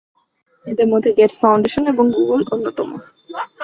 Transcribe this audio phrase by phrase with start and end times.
[0.65, 2.89] এদের মধ্যে Gates Foundation এবং গুগল অন্যতম।